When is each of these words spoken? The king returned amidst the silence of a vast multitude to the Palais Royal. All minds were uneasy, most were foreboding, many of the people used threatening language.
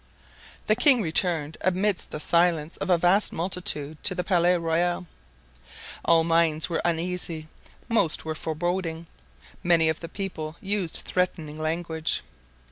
The 0.65 0.75
king 0.75 1.03
returned 1.03 1.57
amidst 1.61 2.09
the 2.09 2.19
silence 2.19 2.75
of 2.77 2.89
a 2.89 2.97
vast 2.97 3.31
multitude 3.31 4.03
to 4.03 4.15
the 4.15 4.23
Palais 4.23 4.57
Royal. 4.57 5.05
All 6.03 6.23
minds 6.23 6.67
were 6.69 6.81
uneasy, 6.83 7.47
most 7.87 8.25
were 8.25 8.33
foreboding, 8.33 9.05
many 9.61 9.89
of 9.89 9.99
the 9.99 10.09
people 10.09 10.55
used 10.59 11.03
threatening 11.05 11.55
language. 11.61 12.23